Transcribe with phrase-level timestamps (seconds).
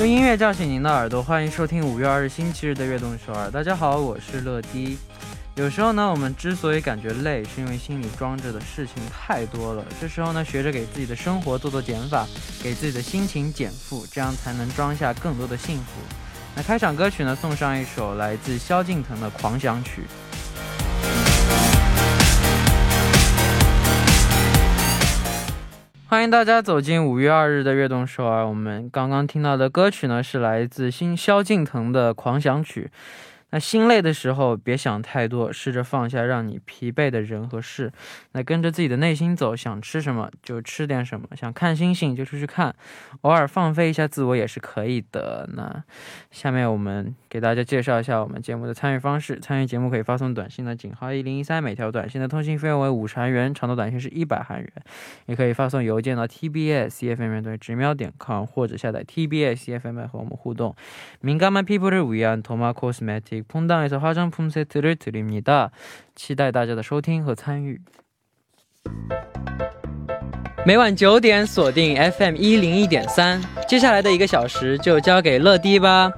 [0.00, 3.50] 用音乐叫醒您的耳朵，欢迎收听五月二日星期日的悦动首尔。
[3.50, 4.96] 大家好，我是乐迪。
[5.56, 9.84] 有时候呢，我们之所以感觉累，是因为心里装着的事情太多了。
[10.00, 12.26] 这时候呢，学着给自己的生活做做减法，
[12.62, 16.00] 给自己的心情减负，这样才能装下更多的幸福。
[16.56, 20.00] 那开场歌曲呢，送上一首来自萧敬腾的《狂想曲》。
[26.10, 28.44] 欢迎大家走进五月二日的悦动首尔。
[28.44, 32.90] 我们刚刚听到的歌曲呢，是来自新萧敬腾的《狂想曲》。
[33.51, 37.89] 那心累的时候，别想太多，试着放下让你疲惫的人和事。
[38.33, 42.75] 那跟着自己的内心走，想吃什么就吃点什么，想看星星就出去看，
[43.21, 45.47] 偶尔放飞一下自我也是可以的。
[45.53, 45.83] 那
[46.31, 49.39] 下面我们给大家介绍一下我们节目的参与方式。
[49.39, 54.69] 参与节目可以发送短信的井号一零一三，每条短信的通信费用为五十韩元，长度短信是一百韩元。
[55.27, 60.75] 也可以发送邮件到 tbs cfm 对直瞄点 com，或者下载 tbs cfm 和我们互动。
[61.21, 65.71] 민감한 피부를 위한 토마 코스메틱 폰당에서 화장품 세트를 드립니다.
[66.15, 67.81] 期待大家的收听和参与。
[70.65, 76.11] 每晚九点锁定 FM 一零一点三，接下来的一个小时就交给乐迪吧。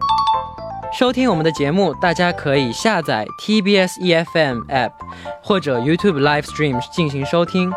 [0.94, 4.92] 收听我们的节目，大家可以下载 TBS EFM App
[5.44, 7.72] 或者 YouTube Live Stream 进行收听。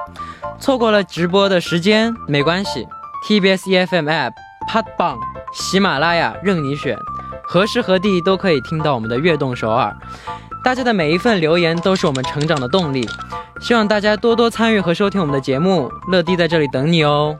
[0.60, 2.86] 错过了直播的时间没关系，
[3.26, 5.18] TBS EFM App、Podbbang、
[5.52, 6.96] 喜马拉雅任你选。
[7.47, 9.95] 何时何地都可以听到我们的悦动首尔，
[10.63, 13.07] 大家的每一份留言都是我们成长的动力，
[13.61, 17.37] 希望大家多多参与和收听我们的节目，乐迪在这里等你哦。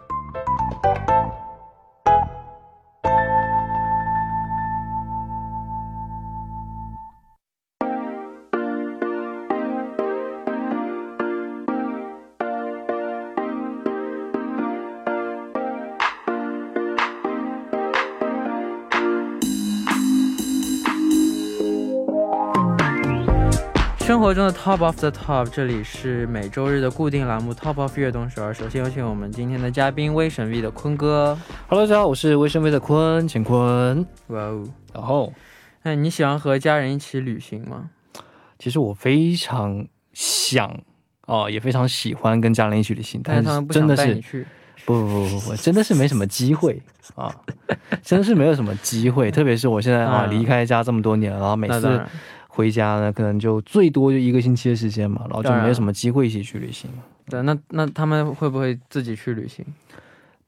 [24.36, 28.54] 中的 Top of the Top，这里是每周日的固定栏目 Top of 悦动首尔。
[28.54, 31.38] 首先有请我们今天的嘉宾威神 V 的坤哥。
[31.70, 34.06] Hello，大家好，我是威神 V 的坤，乾坤。
[34.28, 35.34] 哇哦，然后，
[35.84, 37.90] 那你喜欢和家人一起旅行吗？
[38.60, 40.82] 其实我非常想
[41.28, 44.46] 哦，也非常喜欢跟家人一起旅行，但是真的是
[44.84, 46.84] 不不不不不，真的是没什么机会
[47.16, 47.34] 啊，
[48.04, 49.32] 真的是没有什么机会。
[49.32, 52.02] 特别是我现在啊，离开家这么多年了，然后每次。
[52.56, 56.90] 回家呢，可能就最多就一个星期的时间嘛，然后就没有什么机会一起去旅行。
[57.30, 59.66] 对，那那他们会不会自己去旅行？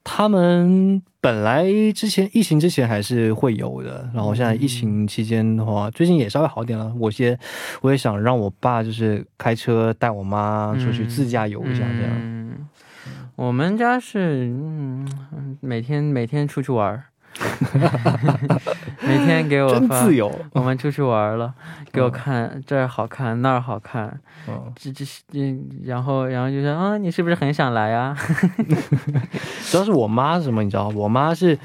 [0.09, 6.93] 他们本来之前疫情之前还是会有的，然后现在疫情期间的话，最近也稍微好点了。
[6.97, 7.37] 我先
[7.81, 12.11] 我也想让我爸就是开车带我妈出去自驾游一下，这样。
[12.13, 12.67] 嗯，
[13.35, 15.05] 我们家是嗯
[15.59, 17.03] 每天每天出去玩。
[19.01, 20.31] 每天给我发，自由。
[20.53, 21.53] 我们出去玩了，
[21.91, 24.19] 给我看这儿好看，那儿好看。
[24.75, 28.17] 这这这，然后然后就说啊，你是不是很想来啊？
[29.71, 31.57] 主要是我妈是什么，你知道我妈是，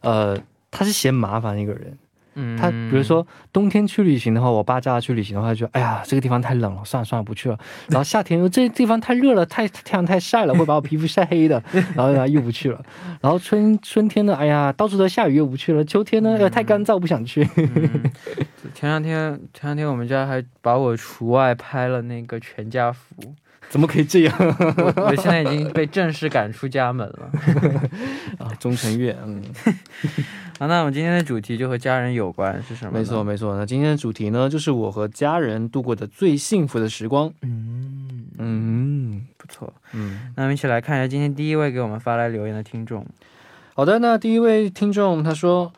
[0.00, 0.36] 呃，
[0.70, 1.96] 她是嫌麻烦一个人。
[2.36, 7.58] 嗯，他比如说冬天去旅行的话，我爸叫他去旅行的话，就哎呀，这个地方太冷了，算了算了，不去了。
[7.88, 11.62] 然后夏天又这地方太热了，太太阳太晒了，会把我皮肤晒黑的，
[11.96, 12.80] 然后然后又不去了。
[13.20, 15.82] 然后春春天呢，哎呀，到处都下雨，又不去了。
[15.84, 17.42] 秋天呢，太干燥，不想去。
[18.74, 23.34] 前两天前两天我们家还把我除外拍了那个全家福。
[23.68, 24.34] 怎么可以这样？
[24.96, 27.30] 我现在已经被正式赶出家门了。
[28.38, 29.42] 啊，钟成月，嗯。
[30.58, 32.98] 好，那我们今天的主题就和家人有关，是什么？
[32.98, 33.58] 没错，没错。
[33.58, 37.30] 那今天的主题呢，就是我和家人度过的最幸福的时光。
[37.42, 39.72] 嗯嗯，不错。
[39.92, 43.04] 嗯，那我们一起来看一下今天第一位给我们发来留言的听众。
[43.74, 45.72] 好的，那第一位听众他说。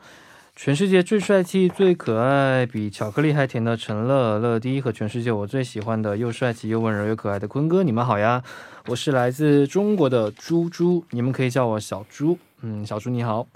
[0.61, 8.43] 全世界最帅气、最可爱、比巧克力还甜的陈乐乐迪和全世界我最喜欢的又帅气又温柔又可爱的坤哥，你们好呀！
[8.87, 12.37] 我是来自中国的猪猪，你们可以叫我小猪。
[12.59, 13.47] 嗯，小猪你好。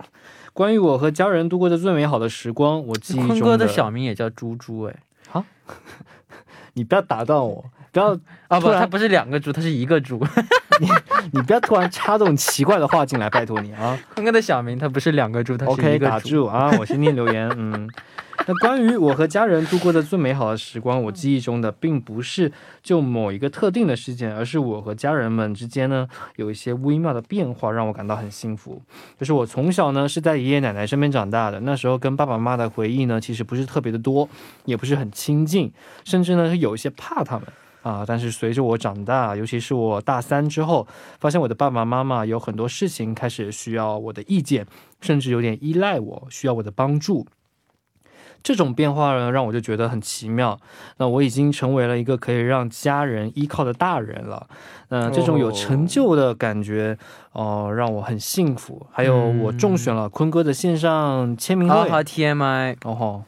[0.54, 4.96] 关于我和家人度过的最美好的时光，我记忆中坤哥的小名也叫猪猪哎。
[5.28, 5.44] 好，
[6.76, 7.66] 你不要打断我。
[7.92, 8.18] 不要
[8.48, 8.62] 啊！
[8.62, 10.26] 不，他不是两个猪，他是一个猪。
[10.82, 10.90] 你
[11.34, 13.98] 你不要突然插这种奇怪的话进来，拜托你啊！
[14.16, 16.72] 坤哥的小名，他不是两个猪，他是一个打住啊！
[16.80, 17.90] 我先念留言，嗯。
[18.46, 26.06] 那关于我和家人度过的最美好的时光，我记忆中的并不是就某一个特定的事件，而是我和家人们之间呢
[26.36, 28.82] 有一些微妙的变化，让我感到很幸福。
[29.18, 34.28] 就是我从小呢是在爷爷奶奶身边长大的，那时候跟爸爸妈妈的回忆呢其实不是特别的多，
[34.66, 35.72] 也不是很亲近，
[36.04, 37.44] 甚至呢是有一些怕他们。
[37.84, 40.88] 啊，但是随着我长大，尤其是我大三之后，
[41.20, 44.66] 发现我的爸爸妈妈有很多事情开始需要我的意见，
[45.02, 47.28] 甚至有点依赖我，需要我的帮助。
[48.42, 50.60] 这种变化呢，让我就觉得很奇妙。
[50.98, 54.48] 那我已经成为了一个可以让家人依靠的大人了。
[54.90, 56.98] 嗯，这种有成就的感觉，
[57.32, 58.86] 哦，让我很幸福。
[58.92, 61.74] 还有，我中选了坤哥的线上签名会。
[61.74, 63.24] 好好 TMI 哦吼，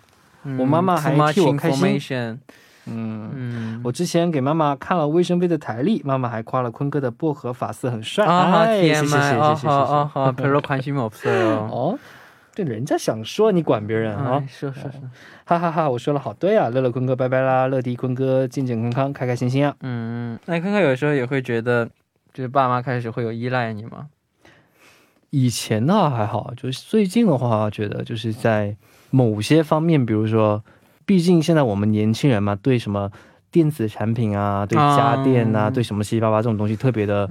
[0.60, 2.40] 我妈妈还替我开心。
[2.87, 8.25] 嗯嗯，我之前给妈妈看了卫生杯的台历，妈妈还夸了坤哥的薄荷发丝很帅。
[8.27, 9.69] 啊谢谢谢谢谢谢谢。
[9.69, 11.69] 好好，별로관심이없어 요。
[11.71, 11.99] 哦。
[12.53, 14.43] 对， 人家想说你管别人啊？
[14.49, 14.91] 是是是，
[15.44, 15.88] 哈哈哈！
[15.88, 19.73] 我说了好对啊，乐乐坤哥拜拜啦，乐迪坤哥健健康康，开开心心啊。
[19.82, 21.88] 嗯，那坤哥有时候也会觉得，
[22.35, 24.09] 就是爸妈开始会有依赖你吗？
[25.31, 28.77] 以前呢还好，就是最近的话，觉得就是在
[29.11, 30.62] 某些方面，比如说，
[31.06, 33.12] 毕竟现在我们年轻人嘛，对什么
[33.52, 37.28] 电子产品啊，对家电啊，对什么七七八八这种东西特别的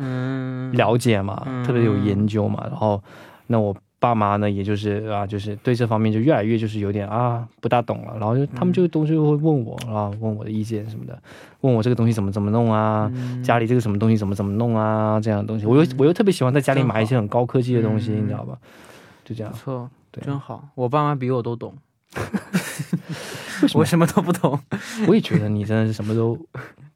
[0.73, 3.03] 了解嘛，特别有研究嘛，然后
[3.47, 3.75] 那我。
[4.01, 11.19] 爸妈呢，也就是啊，就是对这方面就越来越就是有点啊不大懂了，然后就他们这个东西会问我啊，问我的意见什么的，
[11.63, 13.11] 问我这个东西怎么怎么弄啊，
[13.43, 18.59] 家里这个什么东西怎么怎么弄啊，这样的东西，我又我又特别喜欢在家里买一些很高科技的东西，你知道吧？
[19.25, 21.73] 就这样，错，对，真好，我爸妈比我都懂，
[23.75, 24.59] 我什么都不懂，
[25.09, 26.39] 我也觉得你真的是什么都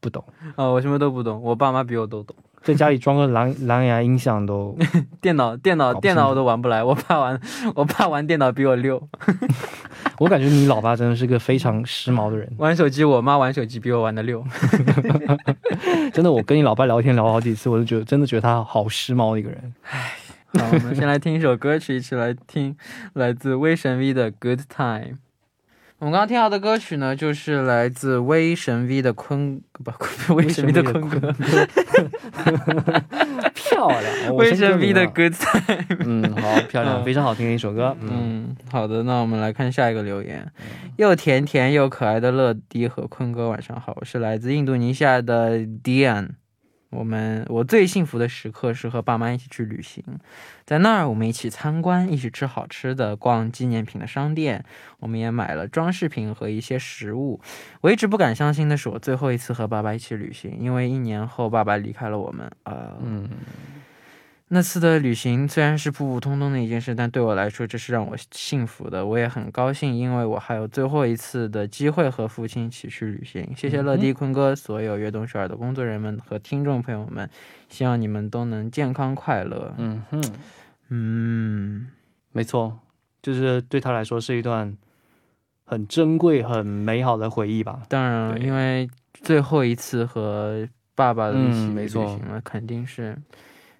[0.00, 0.22] 不懂
[0.56, 2.34] 啊， 我什么都不懂，我爸妈比我都懂。
[2.62, 4.76] 在家里装个蓝蓝牙音响都，
[5.22, 7.40] 电脑电脑电脑我都玩不来，我爸玩
[7.74, 9.00] 我爸玩电脑比我溜。
[10.18, 12.52] 我感觉你老爸真的是个非常时髦的人。
[12.58, 14.44] 玩手机，我妈玩手机比我玩的溜。
[16.12, 19.72] 真的，我跟你老爸聊天聊了好几次，我就觉得真的觉得他好时髦的一个人。
[19.84, 20.16] 唉，
[20.58, 22.76] 好，我们先来听一首歌曲，一起来听
[23.14, 25.14] 来自威神 V 的《Good Time》。
[26.00, 29.90] 我们刚刚听到的歌曲呢，就是来自威神 V 的坤不，
[30.34, 31.18] 威神 V 的坤哥，
[33.52, 40.46] 漂亮，威神 V 的 Good Time，嗯，好漂亮，非常好听的一首歌，嗯，好的，那我们来看下一个留言，
[40.98, 46.28] 又甜甜又可爱的乐迪和坤哥，晚上好，我是来自印度尼西亚的 Dian。
[46.90, 50.02] 我们我最幸福的时刻是和爸妈一起去旅行，
[50.64, 54.64] 在那儿我们一起参观，一起吃好吃的，逛纪念品的商店。
[55.00, 57.40] 我们也买了装饰品和一些食物。
[57.82, 62.50] 我一直不敢相信的是我最后一次和爸爸一起旅行，因为一年后爸爸离开了我们。
[62.64, 63.28] 呃，嗯。
[64.50, 69.04] 那次的旅行虽然是普普通通的一件事，但对我来说这是让我幸福的。
[69.04, 73.54] 我也很高兴，因为我还有最后一次的机会和父亲一起去旅行。
[73.54, 77.28] 谢谢乐迪坤哥，所有悦动首尔的工作人员们和听众朋友们，
[77.68, 79.74] 希望你们都能健康快乐。
[79.76, 80.22] 嗯哼，
[80.88, 81.88] 嗯，
[82.32, 82.78] 没错，
[83.20, 84.74] 就是对他来说是一段
[85.66, 87.82] 很珍贵、很美好的回忆吧。
[87.86, 93.14] 当然，因为最后一次和爸爸一起旅行了，肯定是。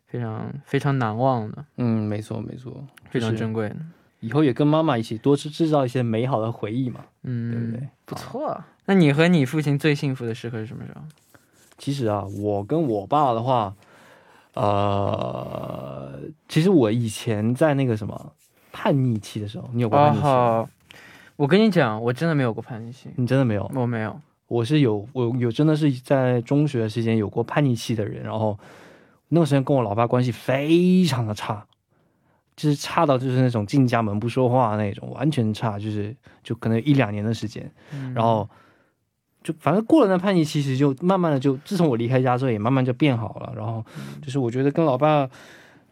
[0.09, 3.77] 非常非常难忘的，嗯，没错没错，非常珍贵的。
[4.21, 7.89] 以后也跟妈妈一起多制制造一些美好的回忆嘛，嗯，对不对？
[8.05, 8.65] 不错。
[8.87, 11.03] 那你和你父亲最幸福的时刻是什么时候？
[11.77, 13.77] 其实啊，我跟我爸的话，
[14.55, 16.19] 呃，
[16.49, 18.33] 其实我以前在那个什么
[18.73, 20.73] 叛逆期的时候，你有过叛逆期？
[21.37, 23.11] 我跟你讲，我真的没有过叛逆期。
[23.15, 23.71] 你真的没有？
[23.75, 24.21] 我没有。
[24.49, 28.59] 我是有，我有，真的是在中学时间有过叛逆期的人，然后。
[29.29, 31.67] 那段时间跟我老爸关系非常的差，
[32.57, 37.71] 就是差到就是那种进家门不说话那种，完全差，就是就可能一两年的时间，
[38.15, 38.49] 然后
[39.43, 43.53] 就反正过了那叛逆期，其实就慢慢的就自从我离开家之后，也慢慢就变好了。
[43.55, 43.85] 然后
[44.23, 45.29] 就是我觉得跟老爸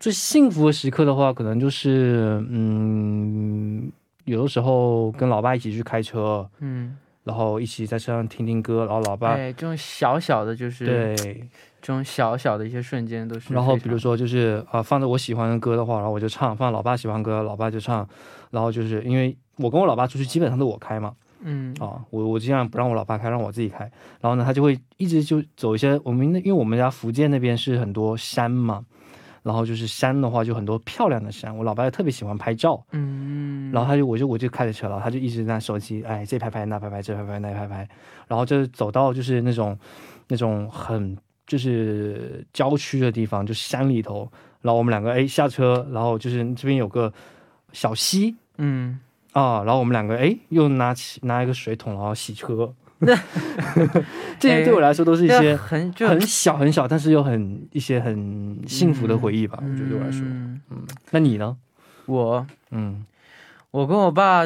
[0.01, 3.93] 最幸福的时刻的话，可能就是嗯，
[4.25, 11.49] 有的时候跟老爸一起去开车，嗯，然后一起在车上听听歌，然后老爸哎，这种小小的就是对。
[11.87, 13.55] 这种小小的一些瞬间都是。
[13.55, 18.09] 然后比如说就是啊，放着我喜欢的歌的话，然后我就唱；放老爸喜欢歌，老爸就唱。
[18.51, 23.89] 然后就是因为我跟我老爸出去基本上都我开嘛，嗯啊，我我尽量不让我老爸开，让我自己开。
[24.21, 28.85] 然后呢，他就会一直就走一些我们因为我们家福建那边是很多山嘛，
[29.45, 37.89] 然后就是山的话就很多漂亮的山，我老爸也特别喜欢拍照，嗯，然后他就我就我就开着车了，他就一直在手机，哎，这拍拍那拍拍，这拍拍那拍拍，
[38.27, 39.79] 然后就走到就是那种
[40.27, 41.17] 那种很。
[41.47, 44.29] 就是郊区的地方，就山里头，
[44.63, 47.13] 然后我们两个哎下车，然后就是这边有个
[47.73, 48.99] 小溪，嗯
[49.33, 52.75] 啊，然后我们两个哎又拿起拿一个水桶，然后洗车，
[54.41, 59.59] 这些对我来说都是一些很很小很小，但是又很一些很幸福的回忆吧。
[59.63, 60.59] 我觉得对我来说，嗯，
[61.11, 61.57] 那你呢？
[62.07, 63.05] 我嗯，
[63.71, 64.43] 我跟我爸，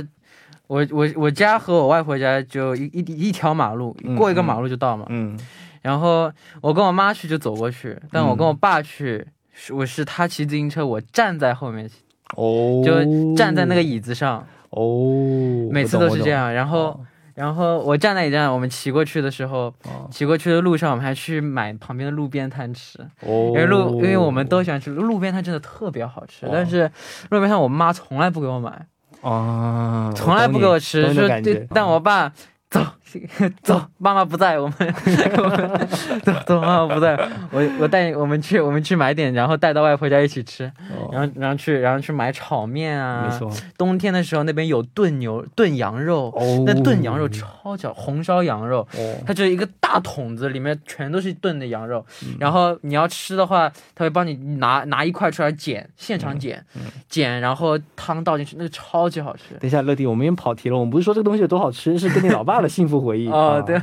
[0.66, 5.38] 我我我家和我外婆家就一一一条马路，过一个马路就到嘛，嗯。
[5.82, 9.26] 然后我跟我妈去就走过去，但我跟我爸去，
[9.72, 11.88] 我是他骑自行车，我站在后面，
[12.36, 16.52] 哦，就站在那个椅子上，哦，每次都是这样。
[16.52, 17.00] 然后，
[17.34, 19.72] 然后我站在椅子上，我们骑过去的时候，
[20.10, 26.46] 骑过去的路上，我们还去买旁边的路边摊吃，因为路，因为我们都喜欢吃路边摊，真的特别好吃。
[26.52, 26.90] 但是
[27.30, 28.86] 路边摊我妈从来不给我买，
[29.22, 32.30] 啊，从来不给我吃，说对，但我爸。
[32.70, 32.80] 走
[33.64, 34.94] 走，妈妈不在，我们
[36.22, 37.18] 走走，妈妈不在，
[37.50, 40.70] 我我带我们去，我们去买点，然后带到外婆家一起吃，
[41.10, 43.26] 然后然后去然后去买炒面啊。
[43.28, 46.32] 没错，冬天的时候那边有炖牛炖羊肉，
[46.64, 48.86] 那炖羊肉超级，红烧羊肉，
[49.26, 52.06] 它就是一个大桶子，里面全都是炖的羊肉。
[52.38, 56.64] 然后你要吃的话，他会帮你拿拿一块出来剪，现场剪，
[57.08, 59.54] 剪，然后汤倒进去，那个超级好吃。
[59.58, 62.59] 等一下，乐迪，我们也跑题了，我们不是说这个东西有多好吃，是跟你老爸。
[62.60, 63.80] 的幸福回忆哦，对，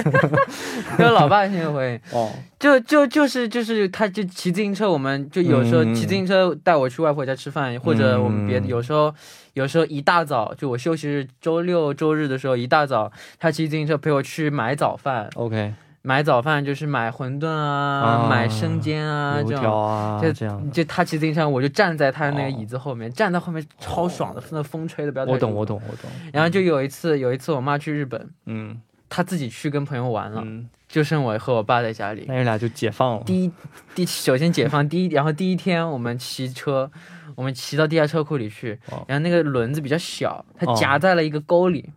[0.98, 9.14] 跟老爸的幸福回忆哦，就就就是就是，他就骑自行车，我们就有时候骑自行车带我去外婆家吃饭，或者我们别有时候
[9.54, 15.72] 有时候一大早就我休息日周六周日的时候一大早，他骑自行车陪我去买早饭，OK。
[16.04, 20.70] 买早饭就是买馄饨啊，买生煎啊，这样，就这样。
[20.72, 25.30] 就他骑自行车，我就站在他的那个椅子后面，站在后面超爽的，那风吹的不要太。
[25.30, 26.10] 我懂，我懂，我懂。
[26.32, 30.44] 然后就有一次，有一次我妈去日本，嗯，她自己去跟朋友玩了，
[30.88, 32.24] 就剩我和我爸在家里。
[32.26, 33.22] 那你俩就解放了。
[33.24, 33.52] 第一，
[33.94, 36.90] 第首先解放第一，然后第一天我们骑车，
[37.36, 41.88] 我们骑到地下车库里去，然后那个轮子比较小，它夹在了一个沟里，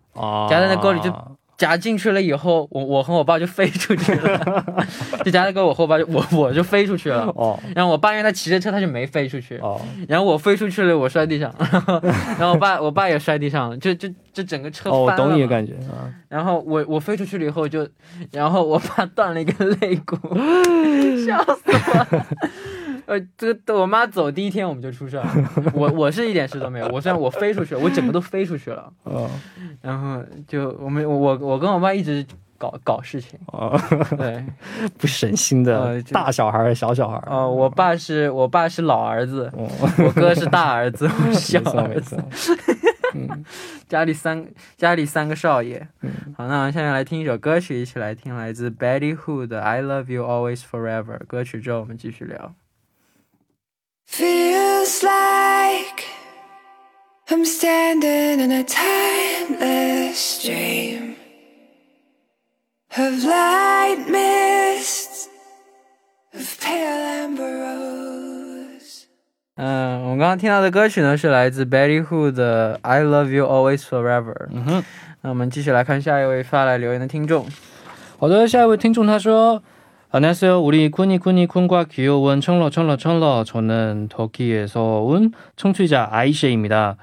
[0.47, 1.11] 夹在那沟里就。
[1.57, 4.65] 夹进去了以后，我我和我爸就飞出去了，
[5.23, 7.25] 就夹了个我和我爸就我我就飞出去了。
[7.35, 9.57] 哦，然后我爸因为他骑着车他就没飞出去。
[9.57, 11.53] 哦，然后我飞出去了，我摔地上，
[12.37, 15.13] 然后我爸我爸也摔地上了，就就就整个车翻了。
[15.13, 16.11] 哦，懂你的感觉啊。
[16.27, 17.87] 然后我我飞出去了以后就，
[18.31, 20.17] 然后我爸断了一个肋骨，
[21.25, 22.25] 笑死我了。
[23.05, 25.25] 呃，这个我妈走第一天我们就出事了，
[25.73, 29.29] 我我是一点事都没有，我虽然我飞出去了，我整个都飞出去了，嗯，
[29.81, 32.25] 然后就我们我我跟我妈一直
[32.57, 33.79] 搞搞事情，哦，
[34.17, 34.43] 对，
[34.97, 42.17] 不省心的大小孩小小孩，哦，我爸是我爸是老儿子，我哥是大儿子，我是小儿子，
[43.13, 43.45] 嗯，
[43.87, 44.45] 家里三
[44.77, 52.55] 家里三个少爷，嗯，好，那我们现在来听一首歌曲，一起来听来自 Betty Who 的 I Love You Always Forever 歌曲之后，我们继续聊。
[54.07, 56.05] Feels like
[57.27, 61.15] I'm standing in a timeless dream
[62.97, 65.27] of light mists
[66.33, 69.05] of pale amber rose。
[69.57, 74.33] 嗯，我们刚刚听到的歌曲呢是来自 Betty Who 的《I Love You Always Forever》。
[74.51, 74.83] 嗯哼，
[75.21, 77.47] 那我们继续来看下一位发来留言的听众。
[78.17, 79.61] 好的，下一位听众他说。
[80.15, 80.61] 안녕하세요.
[80.61, 86.95] 우리 쿠니 쿠니 쿤과 귀여운 청러 청러 청러 저는 터키에서 온 청취자 아이셰입니다.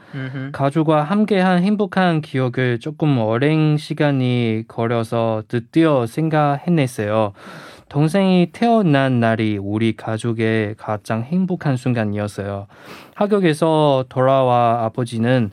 [0.53, 7.35] 가족과 함께한 행복한 기억을 조금 오랜 시간이 걸려서 드디어 생각해냈어요.
[7.91, 12.67] 동생이 태어난 날이 우리 가족의 가장 행복한 순간이었어요.
[13.15, 15.51] 하격에서 돌아와 아버지는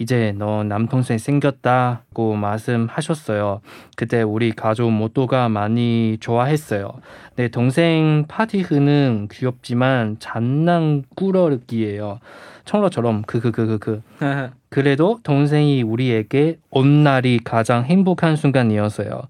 [0.00, 3.60] 이제 너 남동생 생겼다고 말씀하셨어요.
[3.96, 6.90] 그때 우리 가족 모두가 많이 좋아했어요.
[7.36, 12.18] 내 동생 파티흐는 귀엽지만 장난꾸러기예요.
[12.64, 14.02] 청러처럼 그그그그그.
[14.70, 19.24] 그래도 동생이 우리에게 온 날이 가장 행복한 순간이었어요.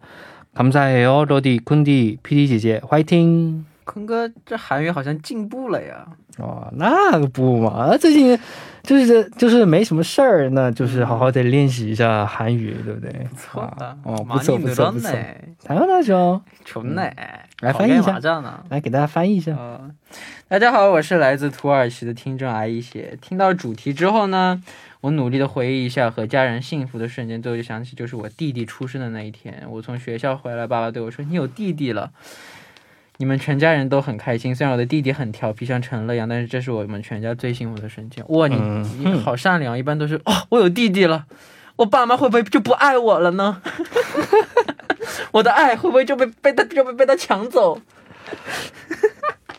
[0.55, 3.65] 감사해요, 러디, 쿤디, 피디姐姐, 화이팅!
[3.85, 6.07] 坤哥这韩语好像进步了呀。
[6.39, 8.39] 哦，那不嘛，最近
[8.83, 13.11] 就是就是没什么事儿，那就是好好的练习一下韩语，对不对？
[13.29, 15.11] 不错的，哦，不错不错不错。
[15.65, 17.03] 台湾大熊，穷呢，
[17.61, 18.19] 来翻译一下，
[18.71, 19.55] 来给大家翻译一下。
[20.49, 23.19] 大家好，我是来自土耳其的听众阿姨写。
[23.21, 24.63] 听到主题之后呢，
[25.03, 29.63] 我努力的回忆一下和家人幸福的瞬间，最后就想起就是我弟弟出生的那一天。
[29.69, 32.11] 我从学校回来，爸爸对我说：“你有弟弟了。”
[33.21, 38.25] 你们全家人都很开心，虽然我的弟弟很调皮，像陈乐一样，但是这是我们全家最幸福的瞬间。
[38.29, 38.57] 哇，你
[38.99, 41.27] 你好善良，一般都是哦，我有弟弟了，
[41.77, 43.61] 我爸妈会不会就不爱我了呢？
[45.33, 47.79] 我的爱会不会就被被他就被被他抢走？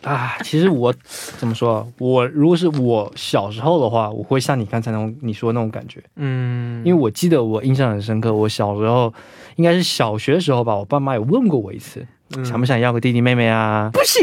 [0.02, 0.92] 啊，其实我
[1.38, 1.86] 怎么说？
[1.98, 9.14] 我如果是我小时候的话，我会像你刚才那种你说那种感觉，嗯，因为我记得我印象很深刻，我小时候
[9.54, 12.04] 应该是小学的时候吧，我爸妈也问过我一次。
[12.44, 13.90] 想不想要个弟弟妹妹啊？
[13.92, 14.22] 不行。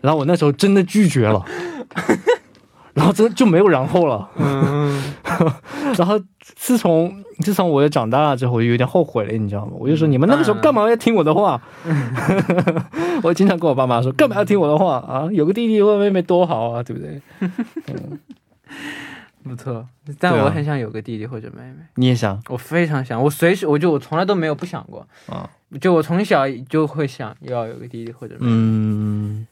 [0.00, 1.44] 然后我那时候真的拒绝了，
[2.94, 4.28] 然后真就没有然后了。
[4.36, 5.12] 嗯，
[5.98, 9.72] 然后自从自从我长大了之后，我就有点后悔了，你知道吗？
[9.78, 11.60] 我就说你们那个时候干嘛要听我的话？
[13.22, 15.28] 我经常跟我爸妈说，干嘛要听我的话啊？
[15.32, 17.20] 有个弟弟或妹妹多好啊，对不对？
[19.48, 19.88] 不错，
[20.18, 21.78] 但我很想有个弟弟或者妹妹。
[21.94, 22.40] 你也想？
[22.48, 25.48] 我非常想，我随时，我就我从来都没有不想过啊。
[25.80, 28.52] 就我从小就会想要有个弟弟或者妹妹。
[28.52, 29.46] 嗯，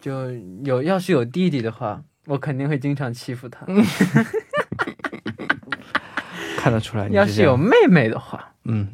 [0.00, 0.32] 就
[0.64, 2.02] 有要是有弟弟的话。
[2.26, 3.66] 我肯定会经常欺负他，
[6.56, 7.06] 看得出来。
[7.08, 8.88] 要是有妹妹的话，嗯，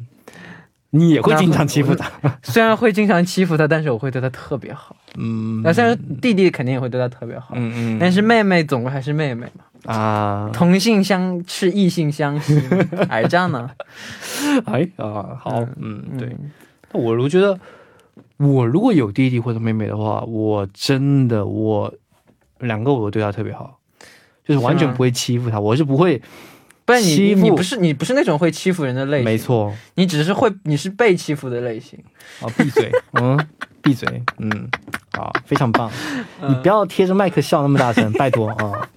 [0.89, 2.11] 你也会经常欺负他。
[2.43, 4.97] 虽然会经常欺负他，但是我会对他特别好。
[5.15, 7.53] 嗯，那虽然弟弟肯定也会对他特别好。
[7.55, 7.97] 嗯嗯。
[7.97, 9.63] 但是妹妹总归还是妹妹嘛。
[9.85, 10.49] 啊。
[10.53, 12.59] 同性相是异性相吸，
[13.09, 13.69] 还这样呢？
[14.65, 16.35] 哎啊，好，嗯，对。
[16.93, 17.59] 我如果觉得，
[18.37, 21.93] 我如果有弟弟或者妹妹的话，我真的我。
[22.63, 23.79] 两个我都对他特别好，
[24.45, 25.59] 就是完全不会欺负他。
[25.59, 26.21] 我是不会，
[26.85, 31.97] 不是你你不是你不是那种会欺负人的类型，没错，你只是会你是被欺负的类型。
[32.39, 33.47] 啊，闭嘴，嗯，
[33.81, 34.69] 闭嘴，嗯，
[35.13, 35.91] 好，非常棒。
[36.47, 38.87] 你不要贴着麦克笑那么大声，拜托啊。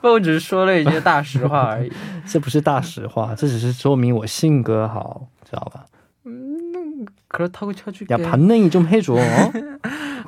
[0.00, 1.92] 不，我只是说了一句大实话而已。
[2.26, 5.84] 这不是大实话，这只是说明我性格好，知道吧？
[6.24, 8.14] 嗯，그렇다고쳐줄 게。
[8.14, 9.14] 야반응이좀해줘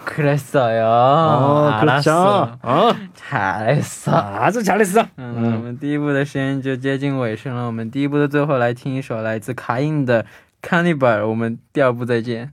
[0.05, 0.85] 그랬어요.
[0.85, 2.59] 어, 알았어.
[2.63, 2.95] 어?
[3.15, 4.13] 잘했어.
[4.13, 5.07] 아주 잘했어.
[5.17, 10.27] 嗯我们第一部的时间就接近尾声了我们第一部的最后来听一首来自卡印的
[10.63, 12.53] Cannibal 我们第二部再见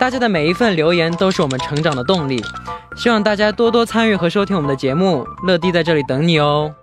[0.00, 2.42] 大家的每一份留言都是我们成长的动力，
[2.96, 5.26] 希望大家多多参与和收听我们的节目。
[5.46, 6.74] 乐迪在这里等你哦。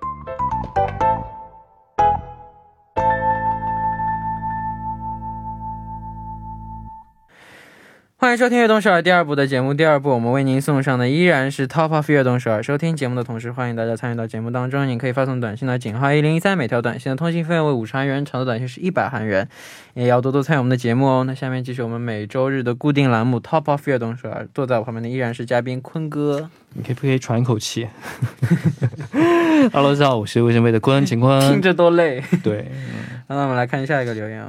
[8.19, 9.75] 欢迎收听《悦动首尔》第二部的节目。
[9.75, 12.63] 第二部，我们为您送上的依然是 Top of 悦动首尔。
[12.63, 14.87] 收听节目的同时，欢迎大家参与到节目当中。
[14.87, 19.47] 您可以发送短信到井号一零一三，每条短信的通信费用为五十韩元，长的短信是一百韩元。
[19.93, 21.23] 也要多多参与我们的节目哦。
[21.25, 24.47] 那下面继续我们每周日的固定栏目 Top of 悦动首尔。
[24.51, 26.49] 坐在我旁边的依然是嘉宾坤哥。
[26.73, 27.87] 你可以不可以喘一口气
[29.71, 31.39] ？Hello，大家好，我是卫生杯的坤，请 坤。
[31.41, 32.23] 听着多累。
[32.43, 32.71] 对。
[33.27, 34.43] 那我们来看下一个留言。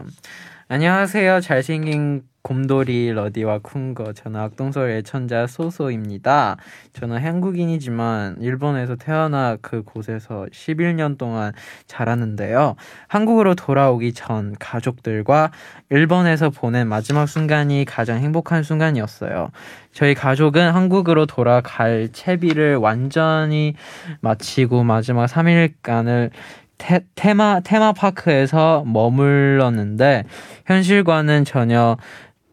[0.70, 6.56] 안녕하세요 잘생긴 곰돌이 러디와 쿤거 저는 악동서울 애천자 소소입니다.
[6.92, 11.52] 저는 한국인이지만 일본에서 태어나 그곳에서 11년 동안
[11.86, 12.76] 자랐는데요.
[13.06, 15.52] 한국으로 돌아오기 전 가족들과
[15.88, 19.50] 일본에서 보낸 마지막 순간이 가장 행복한 순간이었어요.
[19.92, 23.74] 저희 가족은 한국으로 돌아갈 채비를 완전히
[24.20, 26.30] 마치고 마지막 3일간을
[26.78, 30.24] 테, 테마 테마파크에서 머물렀는데
[30.66, 31.96] 현실과는 전혀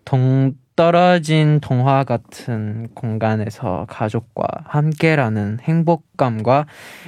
[0.03, 6.65] 동떨어진 동화 같은 공간에서 가족과 함께라는 행복감과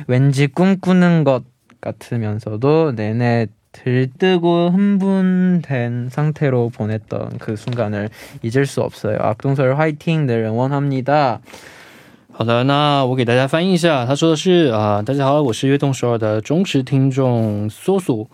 [0.08, 1.44] 왠지 꿈꾸는 것
[1.82, 8.10] 같으면서도 내내 들뜨고 흥분된 상태로 보냈던 그 순간을
[8.42, 9.18] 잊을 수 없어요.
[9.20, 11.42] 악동설 화이팅 늘 응원합니다.
[12.38, 14.06] 好的，那我给大家翻译一下。
[14.06, 18.30] 他说的是啊，大家好，我是悦动首尔的忠实听众苏苏。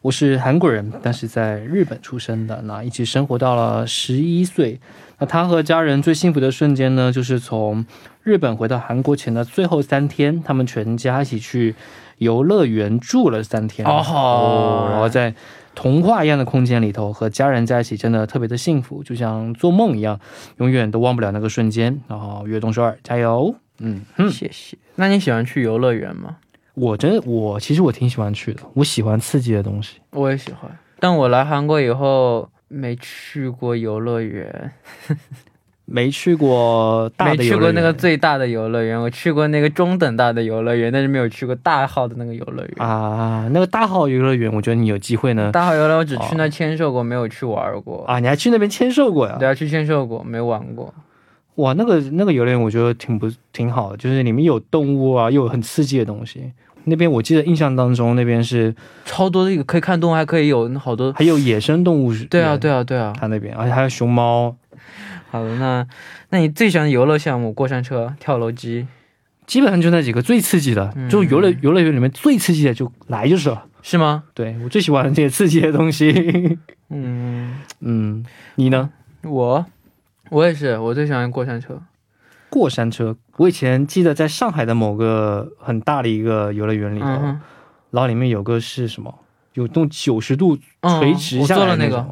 [0.00, 4.80] 我是韩国人，但是在日本出生的，那一起生活到了十一岁。
[5.18, 7.84] 那他和家人最幸福的瞬间呢，就是从
[8.22, 11.74] 日本回到韩国前的最后三天，他们全家一起去
[12.16, 13.86] 游乐园住了三天。
[13.86, 15.34] 哦，然后在
[15.74, 20.18] 童话一样的空间里头和家人在一起，真的特别的幸福，就像做梦一样，
[20.58, 22.00] 永远都忘不了那个瞬间。
[22.08, 23.54] 然后悦动首尔，加油！
[23.78, 24.78] 嗯，谢谢。
[24.94, 26.36] 那你喜欢去游乐园吗？
[26.74, 29.98] 我真我其实我挺喜欢去的，我喜欢刺激的东西。
[30.10, 34.72] 我也喜欢，但我来韩国以后没去过游乐园，
[35.86, 38.98] 没去过大的，没去过那个最大的游乐园。
[38.98, 43.46] 我去过那个中等大的游乐园，但是没有去过大号的那个游乐园啊。
[43.52, 45.50] 那个大号游乐园，我觉得你有机会呢。
[45.52, 48.18] 大号游乐园我只去那签售过，没有去玩过啊。
[48.18, 49.36] 你还去那边签售过呀？
[49.38, 50.92] 对啊，去签售过，没玩过。
[51.56, 56.50] 哇，那个那个游乐园我觉得挺不挺好的，就是里面有动物啊，又有很刺激的东西。
[56.84, 62.12] 那边我记得印象当中那边是超多的一个可以看动物，还可以有好多，还有野生动物。
[62.30, 64.56] 对啊，对啊，对啊，它那边而且还有熊猫。
[65.34, 65.84] 好的，那
[66.30, 67.52] 那你最喜欢的游乐项目？
[67.52, 68.86] 过山车、跳楼机，
[69.48, 74.22] 基本上就那几个最刺激的，就游乐游乐园里面最刺激的就来就是了，是吗？
[74.32, 76.56] 对我最喜欢这些刺激的东西。
[76.90, 78.90] 嗯嗯，你呢？
[79.24, 79.66] 我
[80.30, 81.82] 我也是，我最喜欢过山车。
[82.48, 87.06] 过山车，我以前记得在上海的某个很大的一个游乐园里头，
[87.90, 89.12] 然后里面有个是什么？
[89.54, 90.56] 有动九十度
[91.00, 92.06] 垂直下来那个。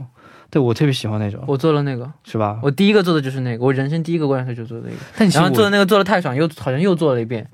[0.53, 1.43] 对，我特别喜欢那种。
[1.47, 2.61] 我做了那个，是吧？
[2.63, 5.31] 我第一个做的就是那个，我人生第一个过山车就做的那个。
[5.33, 7.49] 然后做的那个做的太爽，又好像又做了一遍。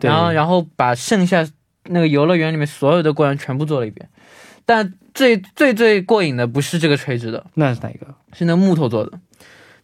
[0.00, 1.44] 然后，然后把剩下
[1.86, 4.08] 那个游乐园里面所有的过山全部做了一遍。
[4.64, 8.06] 但最最最过瘾的不是这个垂直的，那是哪一个？
[8.32, 9.18] 是那木头做的。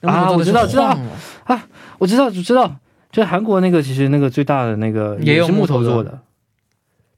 [0.02, 0.96] 啊，我知道，知道
[1.42, 1.66] 啊，
[1.98, 2.76] 我知道，知道。
[3.10, 6.20] 就韩国那个，其实那个最大的那个也是木头做的，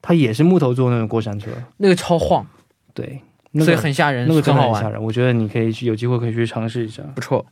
[0.00, 2.46] 它也是木头做那种过山车，那个超晃。
[2.94, 3.20] 对。
[3.62, 5.02] 所以很吓人，那个真的很吓人。
[5.02, 7.44] 我觉得你可以去，有机会可以去尝试一下，不错。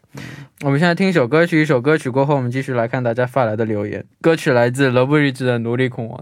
[0.65, 4.05] 我们现在听一首歌曲，一首歌曲过后，我们继续来看大家发来的留言。
[4.21, 6.19] 歌曲来自 Love Bridge 的《奴隶恐王》。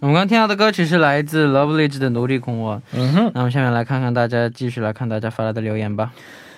[0.00, 2.76] 我们刚听到的歌曲是来自 Lovely 的《奴隶控我》。
[2.94, 6.12] 嗯哼，那我们下面来看看大家，继续来看大家发来的留言吧。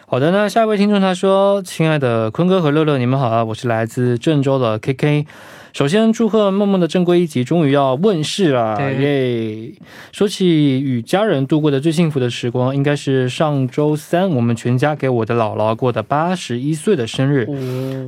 [0.07, 5.27] 好的，那下一位听众他说：“亲爱的坤哥和乐乐，你们好啊，我是来自郑州的 KK。”
[5.73, 9.73] 首先祝贺梦梦的正规一集终于要问世了，耶！
[10.13, 17.47] 说起与家人度过的最幸福的时光，应该是上周三我们全家给我的姥姥过的八十一岁的生日。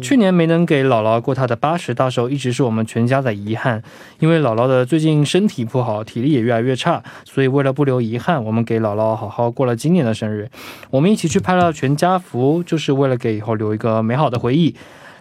[0.03, 3.83] 去年没能给姥姥过她的八十大寿，一直是我们全家的遗憾。
[4.19, 10.51] 因为姥姥的最近身体不好，体力也越来越差，所以为了不留遗憾，我们给姥姥好好过了今年的生日。
[10.91, 14.75] 我们一起去拍了全家福，就是为了给以后留一个美好的回忆。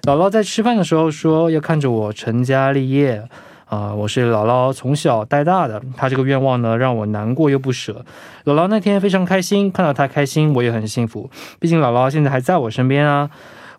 [0.05, 3.23] 姥姥在吃饭的时候说要看着我成家立业，
[3.67, 8.05] 啊，我是姥姥从小带大的，她这个愿望呢让我难过又不舍。
[8.43, 13.29] 姥姥那天非常开心，看到她开心我也很幸福，毕竟姥姥现在还在我身边啊。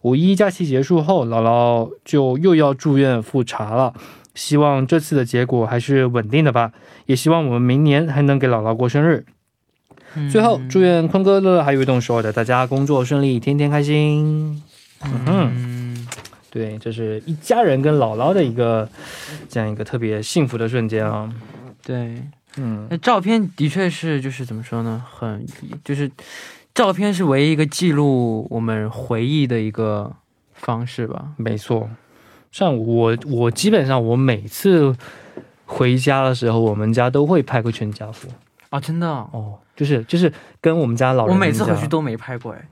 [0.01, 3.93] 五一假期结束后，姥姥就又要住院复查了，
[4.35, 6.73] 希望这次的结果还是稳定的吧，
[7.05, 9.27] 也希望我们明年还能给姥姥过生日。
[10.33, 14.63] 最后祝愿坤哥乐还有一栋所有的大家工作顺利，天天开心。
[15.05, 15.84] 嗯哼。
[16.55, 18.89] 对，这是一家人跟姥姥的一个
[19.49, 21.29] 这样一个特别幸福的瞬间啊。
[21.83, 22.23] 对，
[22.59, 25.45] 嗯，那照片的确是，就是怎么说呢，很
[25.83, 26.09] 就是
[26.73, 30.15] 照片是唯一一个记录我们回忆的一个
[30.53, 31.31] 方式吧。
[31.37, 31.91] 没错，
[32.53, 34.97] 像我，我基本上我每次
[35.65, 38.29] 回家的时候，我们家都会拍个全家福
[38.71, 42.69] 啊，真的哦，就是就是跟我们家老人，我每次回去都没拍过哎。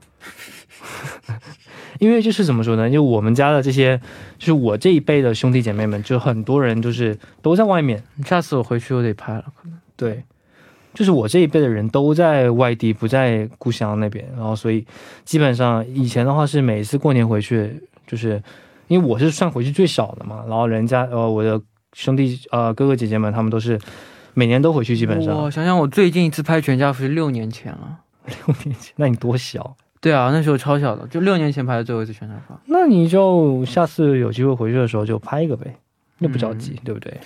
[2.03, 2.85] 因为就是怎么说呢？
[2.89, 3.97] 因为我们家的这些，
[4.37, 8.03] 就是我这一辈的兄弟姐妹们，就很多人就是都在外面。
[8.25, 10.21] 下次我回去我得拍了，可能对，
[10.93, 14.27] 就是我这一辈的人都在外地，不在故乡那边。
[14.35, 14.85] 然后所以
[15.23, 18.43] 基本上以前的话是每次过年回去，就是
[18.89, 20.43] 因为我是算回去最少的嘛。
[20.49, 21.61] 然后人家呃我的
[21.93, 23.79] 兄弟呃哥哥姐姐们他们都是
[24.33, 25.43] 每年都回去，基本上。
[25.43, 27.99] 我想想，我最近一次拍全家福是六年前了。
[28.47, 28.93] 六年前？
[28.97, 29.77] 那你多小？
[30.03, 32.53] 对啊，那时候超小的，就六年前拍的最后一次全家福。
[32.65, 35.77] 那你就下次有机会回去的时候就拍一个呗，
[36.17, 37.17] 那不着急，对不对？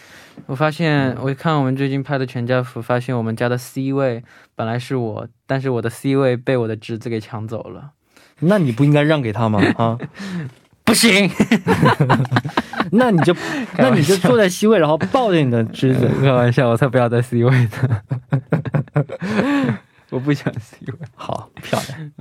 [0.46, 4.24] 我发现，我看我们最近拍的全家福，发现我们家的 C 位
[4.56, 7.94] 本来是我，但是我的 C 位被我的侄子给抢走了。
[8.42, 9.60] 那你不应该让给他吗？
[9.78, 9.98] 啊，
[10.86, 11.28] 不行。
[12.94, 13.36] 那你就
[13.80, 16.08] 那你就坐在 C 位，然后抱着你的侄子。
[16.22, 18.04] 开玩笑，我才不要在 C 位呢。
[20.10, 22.12] 我不想 C 位，好漂亮。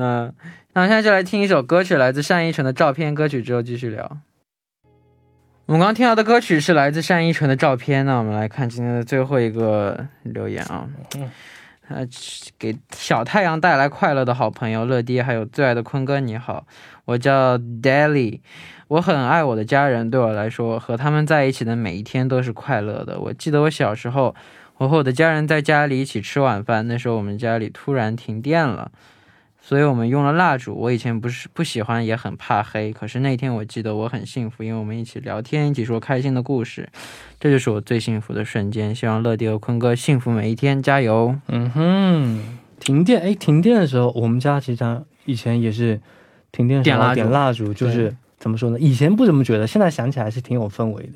[0.00, 0.32] 那
[0.72, 3.14] 那现在就来听一首歌曲，来自单依纯的照片。
[3.14, 4.18] 歌曲之后继续聊。
[5.66, 8.06] 我们刚刚听到的歌曲是来自单依纯的照片。
[8.06, 10.88] 那我们来看今天的最后一个留言啊。
[11.16, 11.30] 嗯。
[11.88, 12.06] 呃，
[12.58, 16.66] 给小太阳带来快乐的好朋友乐迪，还有最爱的坤哥，你好，
[17.04, 18.40] 我叫 Daily，
[18.88, 23.20] 我很爱我的家人，对我来说，和他们在一起的每一天都是快乐的。
[23.20, 24.34] 我记得我小时候。
[24.80, 28.90] 我和我的家人在家里一起吃晚饭，那时候我们家里突然停电了，
[29.70, 30.74] 所以我们用了蜡烛。
[30.74, 36.88] 我以前不是不喜欢，也很怕黑，可是那天我记得我很幸福，因为我们一起聊天，一起说开心的故事，
[37.38, 38.92] 这就是我最幸福的瞬间。
[38.92, 41.36] 希望乐迪和坤哥幸福每一天，加油！
[41.46, 46.00] 嗯哼，停电哎，停电的时候，我们家其实以前也是
[46.50, 48.80] 停电时候点蜡烛，就是怎么说呢？
[48.80, 51.12] 以前不怎么觉得，现在想起来是挺有氛围的。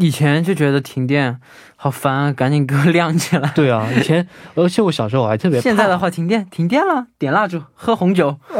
[0.00, 1.40] 以前就觉得停电
[1.74, 3.50] 好烦啊，赶紧给我亮起来。
[3.54, 5.60] 对啊，以前，而且我小时候我还特别。
[5.60, 8.38] 现在的话，停电，停电了，点蜡烛，喝红酒。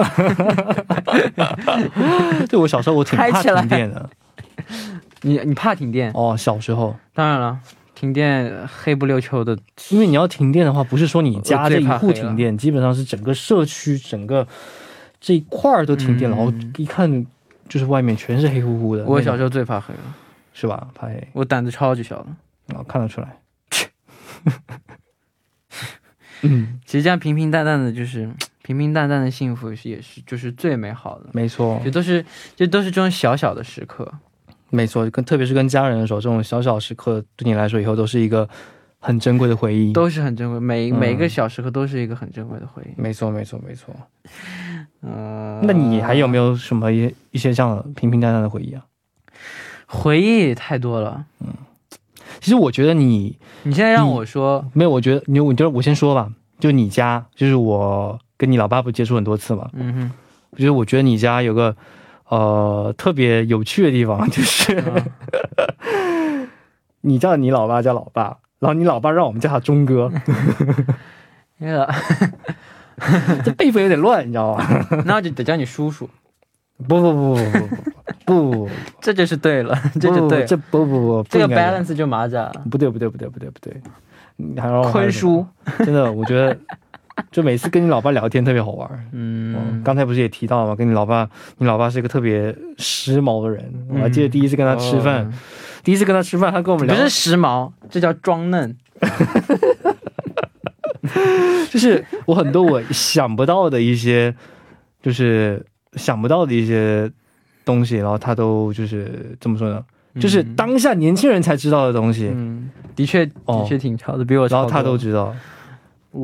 [2.50, 4.10] 对我小时候我挺怕停电的。
[5.22, 6.10] 你你怕停电？
[6.12, 6.96] 哦，小时候。
[7.14, 7.56] 当然了，
[7.94, 9.56] 停电黑不溜秋的。
[9.90, 14.44] 因为你要停电的话，不是说你家这一户停电，基本上是整个社区整个
[15.20, 16.36] 这一块儿都停电了。
[16.36, 17.24] 然后一看，
[17.68, 19.04] 就是外面全是黑乎乎的。
[19.04, 20.00] 我小时候最怕黑了。
[20.60, 20.88] 是吧？
[20.92, 23.40] 怕黑，我胆子超级小的，啊，看得出来。
[26.42, 28.28] 嗯，其实这样平平淡淡的就是
[28.62, 31.30] 平平淡淡的幸福，是也是就是最美好的。
[31.32, 34.12] 没错，这都是这都是这种小小的时刻。
[34.70, 38.48] 没错，跟特别是跟家人的时候，这种小小时刻对你来说以后都是一个
[38.98, 40.58] 很珍贵的回忆，都是很珍贵。
[40.58, 43.00] 每每一个小时刻都是一个很珍贵的回忆。
[43.00, 43.94] 没错，没错，没错。
[45.02, 48.84] 嗯，那你还有没有什么一一些这样平平淡淡的回忆啊？
[49.90, 51.48] 回忆太多了，嗯，
[52.40, 60.10] 其实我觉得你，你现在让我说，没有，我觉得你，我觉得我先说吧，就你家，就是我跟你老爸不接触很多次嘛，嗯哼，
[60.50, 61.74] 我觉得我觉得你家有个，
[62.28, 65.02] 呃，特别有趣的地方， 就是，
[67.00, 70.12] 你叫你老爸叫老爸，然后你老爸让我们叫他钟哥，
[71.56, 71.94] 那个，
[73.42, 74.86] 这辈分有点乱，你知道吗？
[75.06, 76.10] 那就得叫你叔叔，
[76.86, 77.97] 不不不不不不。
[78.24, 78.68] 不，
[79.00, 82.50] 这就是对了，这就对，这不不不，这个 balance 就麻着。
[82.70, 85.46] 不对不对不对不对不对，还要坤叔，
[85.78, 86.56] 真的，我觉得
[87.30, 89.08] 就每次跟你老爸聊天特别好玩。
[89.12, 90.74] 嗯，刚才不是也提到了吗？
[90.74, 93.86] 跟你老爸，你老爸是一个特别时髦的人。
[93.90, 95.30] 我还记得第一次跟他吃饭，
[95.84, 98.76] 第一次跟他吃饭，他跟我们聊，不是时髦，这叫装嫩。
[101.70, 104.34] 就是我很多我想不到的一些，
[105.02, 107.10] 就是想不到的一些。
[107.68, 109.84] 东西，然后他都就是怎么说呢？
[110.18, 112.32] 就是当下年轻人才知道的东西。
[112.34, 114.48] 嗯，的确，的确挺潮的，比我。
[114.48, 115.34] 然后他都知道。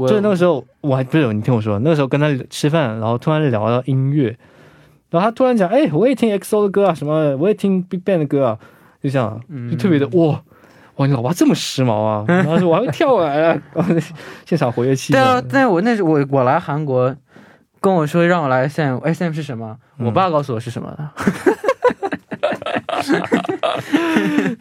[0.08, 4.36] 就那个时候，我还不是你听我说，那个时候跟他吃饭，然后突然聊到音乐，
[5.10, 8.58] 然后他突然讲：“哎，我也听 XO 的歌啊，什么我也听 BigBang 的歌啊。”
[9.02, 9.38] 就这样，
[9.70, 10.42] 就特别的哇
[10.96, 12.24] 哇，你老爸这么时髦啊！
[12.26, 13.62] 然后说我还会跳来啊，
[14.46, 15.16] 现场活跃气氛。
[15.16, 17.14] 对啊，但我那时我我来韩国。
[17.84, 19.76] 跟我说让我来 S M，S M 是什么？
[19.98, 21.10] 我爸告诉我是什么的。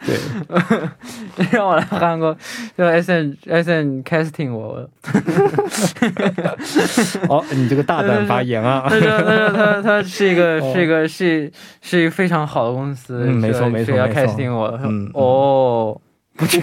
[0.05, 2.35] 对， 让我来韩国，
[2.77, 4.85] 就 S M S M casting 我。
[7.29, 8.87] 哦，你这个大胆发言啊！
[8.91, 11.49] 他说他说他他是一个是一个是
[11.81, 14.77] 是一个非常好的公司，没错没错，要 casting 我。
[15.13, 15.97] 哦。
[16.37, 16.59] 不去，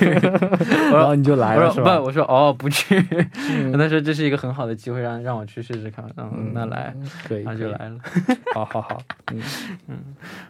[0.93, 1.99] 然后你就来了，是吧？
[1.99, 3.01] 不，我说哦，不去。
[3.73, 6.05] 他说这是一个很好的机会，让让我去试试看。
[6.17, 6.93] 嗯，那来，
[7.29, 7.97] 可以，那就来了。
[8.53, 9.01] 好好好，
[9.33, 9.41] 嗯
[9.87, 9.97] 嗯，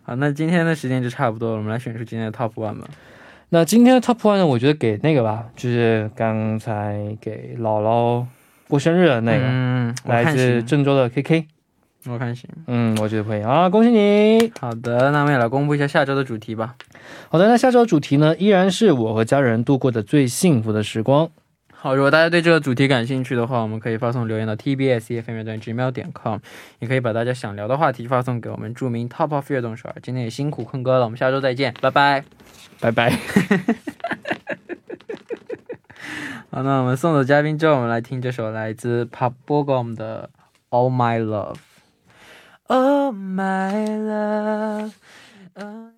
[0.02, 2.86] 好，那今天的时间就差不多了，我们来选出今天的 top one 吧。
[3.50, 4.46] 那今天的 top one 呢？
[4.46, 8.24] 我觉得给那个吧，就是刚才给姥姥
[8.68, 11.44] 过生日的那个，嗯，来自郑州的 KK。
[12.06, 14.50] 我看行，嗯，我觉得可以啊，恭喜你。
[14.58, 16.74] 好的，那我们也来公布一下下周的主题吧。
[17.28, 21.30] 好的，那下周主题呢，依然是我和家人度过的最幸福的时光。
[21.72, 26.38] 好，如果大家对这个主题感兴趣的话，我们可以发送留言到 tbs 乐乐段 gmail 点 com，
[26.78, 29.88] 也可以把大家想聊的话题发送给我们著名 top of 乐动手。
[30.02, 32.24] 今天也辛苦坤哥了，我们下周再见，拜拜，
[32.80, 33.10] 拜拜。
[36.50, 40.30] 好，那我们送走嘉宾之后，我们来听这首来自 Pop Bogom 的
[40.70, 41.56] All My Love。
[42.72, 44.96] Oh my love.
[45.56, 45.90] Uh...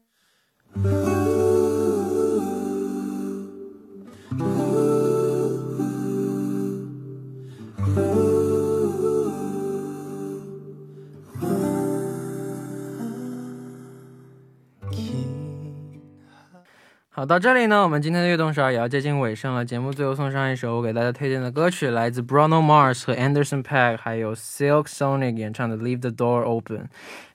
[17.23, 19.65] 好，到这里呢，我们今天的悦动十二也要接近尾声了。
[19.65, 26.79] 节目最后送上一首我给大家推荐的歌曲，来自 Bruno Mars 和 Anderson Paak 还有 Silk Sonic 演唱的《Leave the Door Open》。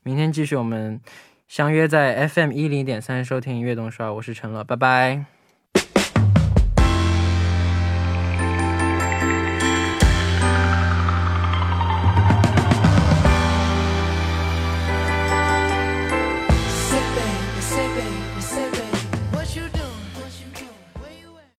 [0.04, 1.00] 明天继续，我们
[1.48, 5.37] 相约在 FM 一零点三收听悦动十二，我是陈乐，拜拜。